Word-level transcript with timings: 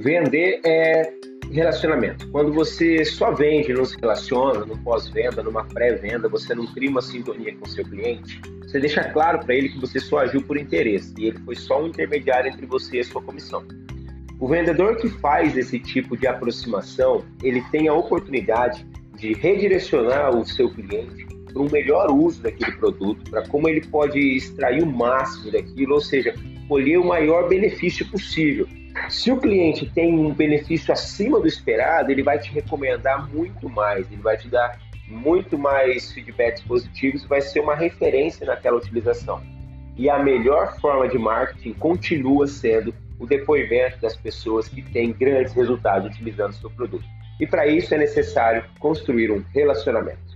Vender 0.00 0.60
é 0.64 1.12
relacionamento. 1.52 2.26
Quando 2.30 2.54
você 2.54 3.04
só 3.04 3.32
vende, 3.32 3.74
não 3.74 3.84
se 3.84 3.98
relaciona, 4.00 4.64
no 4.64 4.78
pós-venda, 4.78 5.42
numa 5.42 5.62
pré-venda, 5.64 6.26
você 6.26 6.54
não 6.54 6.66
cria 6.68 6.88
uma 6.88 7.02
sintonia 7.02 7.54
com 7.54 7.66
seu 7.66 7.84
cliente, 7.84 8.40
você 8.62 8.80
deixa 8.80 9.04
claro 9.04 9.40
para 9.40 9.54
ele 9.54 9.68
que 9.68 9.78
você 9.78 10.00
só 10.00 10.20
agiu 10.20 10.40
por 10.42 10.56
interesse 10.56 11.12
e 11.18 11.26
ele 11.26 11.38
foi 11.40 11.54
só 11.54 11.82
um 11.82 11.88
intermediário 11.88 12.50
entre 12.50 12.64
você 12.64 12.96
e 12.96 13.00
a 13.00 13.04
sua 13.04 13.20
comissão. 13.20 13.62
O 14.38 14.48
vendedor 14.48 14.96
que 14.96 15.10
faz 15.10 15.54
esse 15.54 15.78
tipo 15.78 16.16
de 16.16 16.26
aproximação, 16.26 17.22
ele 17.42 17.60
tem 17.70 17.86
a 17.86 17.92
oportunidade 17.92 18.86
de 19.18 19.34
redirecionar 19.34 20.34
o 20.34 20.46
seu 20.46 20.70
cliente 20.70 21.26
para 21.52 21.60
um 21.60 21.68
melhor 21.68 22.10
uso 22.10 22.40
daquele 22.42 22.72
produto, 22.72 23.30
para 23.30 23.46
como 23.48 23.68
ele 23.68 23.82
pode 23.82 24.18
extrair 24.18 24.82
o 24.82 24.86
máximo 24.86 25.52
daquilo, 25.52 25.94
ou 25.94 26.00
seja, 26.00 26.34
colher 26.70 26.98
o 26.98 27.04
maior 27.04 27.48
benefício 27.48 28.08
possível. 28.08 28.68
Se 29.08 29.32
o 29.32 29.36
cliente 29.36 29.90
tem 29.92 30.16
um 30.16 30.32
benefício 30.32 30.92
acima 30.92 31.40
do 31.40 31.48
esperado, 31.48 32.12
ele 32.12 32.22
vai 32.22 32.38
te 32.38 32.52
recomendar 32.52 33.28
muito 33.28 33.68
mais, 33.68 34.06
ele 34.06 34.22
vai 34.22 34.36
te 34.36 34.46
dar 34.46 34.78
muito 35.08 35.58
mais 35.58 36.12
feedbacks 36.12 36.62
positivos, 36.62 37.24
vai 37.24 37.40
ser 37.40 37.58
uma 37.58 37.74
referência 37.74 38.46
naquela 38.46 38.76
utilização. 38.76 39.42
E 39.96 40.08
a 40.08 40.20
melhor 40.20 40.78
forma 40.80 41.08
de 41.08 41.18
marketing 41.18 41.72
continua 41.72 42.46
sendo 42.46 42.94
o 43.18 43.26
depoimento 43.26 44.00
das 44.00 44.16
pessoas 44.16 44.68
que 44.68 44.80
têm 44.80 45.12
grandes 45.12 45.52
resultados 45.52 46.08
utilizando 46.08 46.52
o 46.52 46.54
seu 46.54 46.70
produto. 46.70 47.04
E 47.40 47.48
para 47.48 47.66
isso 47.66 47.92
é 47.92 47.98
necessário 47.98 48.62
construir 48.78 49.32
um 49.32 49.42
relacionamento. 49.52 50.29